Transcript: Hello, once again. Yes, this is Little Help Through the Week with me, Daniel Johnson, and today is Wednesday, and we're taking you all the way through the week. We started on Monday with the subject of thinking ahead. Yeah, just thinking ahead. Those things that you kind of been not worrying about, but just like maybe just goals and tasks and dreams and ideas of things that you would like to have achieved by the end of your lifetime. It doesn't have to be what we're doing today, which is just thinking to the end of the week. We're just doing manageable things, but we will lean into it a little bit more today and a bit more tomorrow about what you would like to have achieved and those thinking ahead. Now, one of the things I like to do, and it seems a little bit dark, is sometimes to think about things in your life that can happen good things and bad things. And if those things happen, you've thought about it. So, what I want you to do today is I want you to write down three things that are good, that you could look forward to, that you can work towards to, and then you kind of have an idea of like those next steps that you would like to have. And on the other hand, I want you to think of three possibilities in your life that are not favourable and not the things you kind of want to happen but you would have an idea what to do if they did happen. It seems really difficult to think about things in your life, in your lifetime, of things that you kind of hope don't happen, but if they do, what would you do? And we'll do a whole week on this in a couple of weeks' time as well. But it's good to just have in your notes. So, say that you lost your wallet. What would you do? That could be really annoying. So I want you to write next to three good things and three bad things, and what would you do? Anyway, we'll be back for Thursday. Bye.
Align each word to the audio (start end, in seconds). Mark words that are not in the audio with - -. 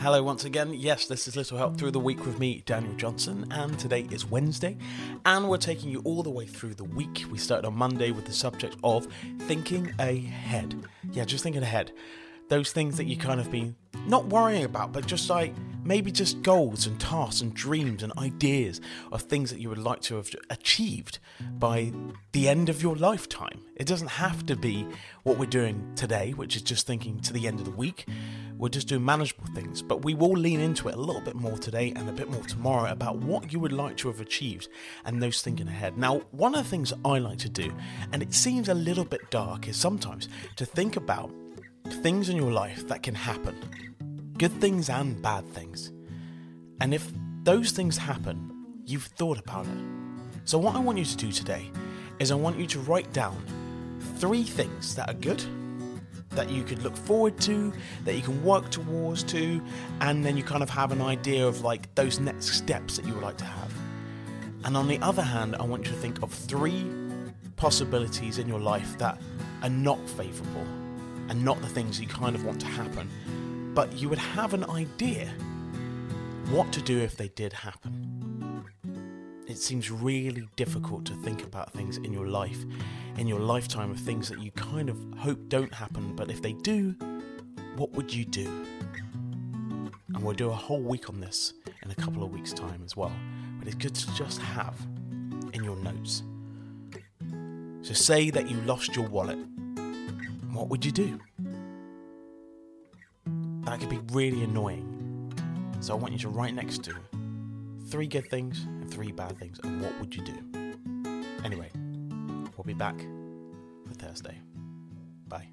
Hello, 0.00 0.22
once 0.22 0.46
again. 0.46 0.72
Yes, 0.72 1.04
this 1.04 1.28
is 1.28 1.36
Little 1.36 1.58
Help 1.58 1.76
Through 1.76 1.90
the 1.90 2.00
Week 2.00 2.24
with 2.24 2.38
me, 2.38 2.62
Daniel 2.64 2.94
Johnson, 2.94 3.46
and 3.50 3.78
today 3.78 4.06
is 4.10 4.24
Wednesday, 4.24 4.78
and 5.26 5.46
we're 5.46 5.58
taking 5.58 5.90
you 5.90 6.00
all 6.06 6.22
the 6.22 6.30
way 6.30 6.46
through 6.46 6.72
the 6.72 6.84
week. 6.84 7.24
We 7.30 7.36
started 7.36 7.66
on 7.66 7.74
Monday 7.74 8.10
with 8.10 8.24
the 8.24 8.32
subject 8.32 8.78
of 8.82 9.06
thinking 9.40 9.92
ahead. 9.98 10.74
Yeah, 11.12 11.26
just 11.26 11.42
thinking 11.42 11.62
ahead. 11.62 11.92
Those 12.48 12.72
things 12.72 12.96
that 12.96 13.08
you 13.08 13.18
kind 13.18 13.40
of 13.40 13.50
been 13.50 13.76
not 14.06 14.24
worrying 14.24 14.64
about, 14.64 14.90
but 14.90 15.04
just 15.04 15.28
like 15.28 15.54
maybe 15.84 16.10
just 16.12 16.42
goals 16.42 16.86
and 16.86 17.00
tasks 17.00 17.40
and 17.40 17.54
dreams 17.54 18.02
and 18.02 18.12
ideas 18.18 18.80
of 19.12 19.22
things 19.22 19.50
that 19.50 19.60
you 19.60 19.68
would 19.68 19.78
like 19.78 20.00
to 20.02 20.16
have 20.16 20.30
achieved 20.50 21.18
by 21.58 21.92
the 22.32 22.48
end 22.48 22.68
of 22.68 22.82
your 22.82 22.96
lifetime. 22.96 23.60
It 23.76 23.86
doesn't 23.86 24.08
have 24.08 24.44
to 24.46 24.56
be 24.56 24.86
what 25.22 25.38
we're 25.38 25.46
doing 25.46 25.92
today, 25.96 26.32
which 26.32 26.56
is 26.56 26.62
just 26.62 26.86
thinking 26.86 27.20
to 27.20 27.32
the 27.32 27.46
end 27.46 27.60
of 27.60 27.64
the 27.64 27.70
week. 27.72 28.06
We're 28.58 28.68
just 28.68 28.88
doing 28.88 29.04
manageable 29.04 29.46
things, 29.54 29.80
but 29.80 30.04
we 30.04 30.12
will 30.12 30.32
lean 30.32 30.60
into 30.60 30.88
it 30.88 30.94
a 30.94 31.00
little 31.00 31.22
bit 31.22 31.34
more 31.34 31.56
today 31.56 31.94
and 31.96 32.08
a 32.08 32.12
bit 32.12 32.28
more 32.30 32.42
tomorrow 32.42 32.90
about 32.90 33.16
what 33.16 33.52
you 33.52 33.58
would 33.58 33.72
like 33.72 33.96
to 33.98 34.08
have 34.08 34.20
achieved 34.20 34.68
and 35.06 35.22
those 35.22 35.40
thinking 35.40 35.66
ahead. 35.66 35.96
Now, 35.96 36.18
one 36.32 36.54
of 36.54 36.64
the 36.64 36.68
things 36.68 36.92
I 37.04 37.18
like 37.18 37.38
to 37.38 37.48
do, 37.48 37.72
and 38.12 38.22
it 38.22 38.34
seems 38.34 38.68
a 38.68 38.74
little 38.74 39.06
bit 39.06 39.30
dark, 39.30 39.66
is 39.66 39.78
sometimes 39.78 40.28
to 40.56 40.66
think 40.66 40.96
about 40.96 41.32
things 42.02 42.28
in 42.28 42.36
your 42.36 42.52
life 42.52 42.86
that 42.88 43.02
can 43.02 43.14
happen 43.14 43.56
good 44.40 44.58
things 44.58 44.88
and 44.88 45.20
bad 45.20 45.46
things. 45.48 45.92
And 46.80 46.94
if 46.94 47.12
those 47.42 47.72
things 47.72 47.98
happen, 47.98 48.50
you've 48.86 49.04
thought 49.04 49.38
about 49.38 49.66
it. 49.66 49.78
So, 50.46 50.56
what 50.56 50.74
I 50.74 50.78
want 50.78 50.96
you 50.96 51.04
to 51.04 51.16
do 51.16 51.30
today 51.30 51.70
is 52.20 52.32
I 52.32 52.36
want 52.36 52.58
you 52.58 52.66
to 52.68 52.78
write 52.80 53.12
down 53.12 53.36
three 54.16 54.42
things 54.42 54.94
that 54.94 55.10
are 55.10 55.18
good, 55.28 55.44
that 56.30 56.48
you 56.48 56.62
could 56.62 56.82
look 56.82 56.96
forward 56.96 57.38
to, 57.40 57.70
that 58.06 58.14
you 58.14 58.22
can 58.22 58.42
work 58.42 58.70
towards 58.70 59.24
to, 59.24 59.62
and 60.00 60.24
then 60.24 60.38
you 60.38 60.42
kind 60.42 60.62
of 60.62 60.70
have 60.70 60.90
an 60.90 61.02
idea 61.02 61.46
of 61.46 61.60
like 61.60 61.94
those 61.94 62.18
next 62.18 62.46
steps 62.46 62.96
that 62.96 63.04
you 63.04 63.12
would 63.12 63.22
like 63.22 63.36
to 63.36 63.44
have. 63.44 63.70
And 64.64 64.74
on 64.74 64.88
the 64.88 64.98
other 65.00 65.22
hand, 65.22 65.54
I 65.56 65.64
want 65.64 65.84
you 65.84 65.92
to 65.92 65.98
think 65.98 66.22
of 66.22 66.32
three 66.32 66.86
possibilities 67.56 68.38
in 68.38 68.48
your 68.48 68.60
life 68.60 68.96
that 68.96 69.20
are 69.62 69.68
not 69.68 70.00
favourable 70.08 70.66
and 71.28 71.44
not 71.44 71.60
the 71.60 71.68
things 71.68 72.00
you 72.00 72.06
kind 72.06 72.34
of 72.34 72.46
want 72.46 72.58
to 72.62 72.66
happen 72.66 73.10
but 73.74 73.92
you 73.94 74.08
would 74.08 74.18
have 74.18 74.54
an 74.54 74.64
idea 74.64 75.26
what 76.50 76.72
to 76.72 76.82
do 76.82 76.98
if 76.98 77.16
they 77.16 77.28
did 77.28 77.52
happen. 77.52 78.64
It 79.46 79.58
seems 79.58 79.90
really 79.90 80.48
difficult 80.56 81.04
to 81.06 81.14
think 81.14 81.42
about 81.42 81.72
things 81.72 81.96
in 81.98 82.12
your 82.12 82.26
life, 82.26 82.64
in 83.16 83.26
your 83.26 83.40
lifetime, 83.40 83.90
of 83.90 83.98
things 83.98 84.28
that 84.28 84.40
you 84.40 84.50
kind 84.52 84.88
of 84.88 84.96
hope 85.18 85.48
don't 85.48 85.72
happen, 85.72 86.14
but 86.14 86.30
if 86.30 86.42
they 86.42 86.52
do, 86.52 86.94
what 87.76 87.92
would 87.92 88.12
you 88.12 88.24
do? 88.24 88.64
And 90.14 90.22
we'll 90.22 90.34
do 90.34 90.50
a 90.50 90.54
whole 90.54 90.80
week 90.80 91.08
on 91.08 91.20
this 91.20 91.54
in 91.82 91.90
a 91.90 91.94
couple 91.94 92.22
of 92.22 92.30
weeks' 92.30 92.52
time 92.52 92.82
as 92.84 92.96
well. 92.96 93.12
But 93.58 93.68
it's 93.68 93.76
good 93.76 93.94
to 93.94 94.14
just 94.14 94.40
have 94.40 94.74
in 95.52 95.64
your 95.64 95.76
notes. 95.76 96.22
So, 97.82 97.94
say 97.94 98.30
that 98.30 98.50
you 98.50 98.60
lost 98.62 98.94
your 98.96 99.08
wallet. 99.08 99.38
What 100.52 100.68
would 100.68 100.84
you 100.84 100.92
do? 100.92 101.20
That 103.70 103.78
could 103.78 103.88
be 103.88 104.00
really 104.12 104.42
annoying. 104.42 105.32
So 105.80 105.94
I 105.94 105.96
want 105.96 106.12
you 106.12 106.18
to 106.20 106.28
write 106.28 106.54
next 106.54 106.82
to 106.84 106.94
three 107.88 108.08
good 108.08 108.28
things 108.28 108.64
and 108.64 108.90
three 108.90 109.12
bad 109.12 109.38
things, 109.38 109.60
and 109.62 109.80
what 109.80 109.98
would 110.00 110.14
you 110.14 110.24
do? 110.24 110.34
Anyway, 111.44 111.70
we'll 112.56 112.64
be 112.66 112.74
back 112.74 112.98
for 113.86 113.94
Thursday. 113.94 114.38
Bye. 115.28 115.48